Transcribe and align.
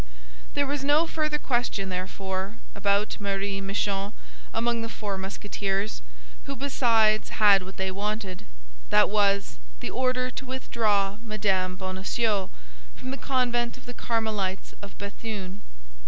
There 0.55 0.65
was 0.65 0.83
no 0.83 1.05
further 1.05 1.37
question, 1.37 1.89
therefore, 1.89 2.57
about 2.73 3.17
Marie 3.21 3.61
Michon 3.61 4.13
among 4.51 4.81
the 4.81 4.89
four 4.89 5.15
Musketeers, 5.15 6.01
who 6.45 6.55
besides 6.55 7.29
had 7.37 7.61
what 7.61 7.77
they 7.77 7.91
wanted: 7.91 8.47
that 8.89 9.11
was, 9.11 9.59
the 9.79 9.91
order 9.91 10.31
to 10.31 10.43
withdraw 10.47 11.17
Mme. 11.23 11.75
Bonacieux 11.75 12.49
from 12.95 13.11
the 13.11 13.15
convent 13.15 13.77
of 13.77 13.85
the 13.85 13.93
Carmelites 13.93 14.73
of 14.81 14.97
Béthune. 14.97 15.59